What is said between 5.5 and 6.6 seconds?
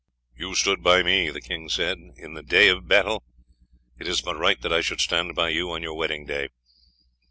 on your wedding day.